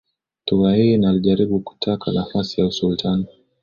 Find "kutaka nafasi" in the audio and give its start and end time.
1.59-2.61